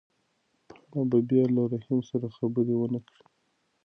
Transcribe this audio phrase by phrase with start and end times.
[0.89, 3.23] پاڼه به بیا له رحیم سره خبرې ونه کړي.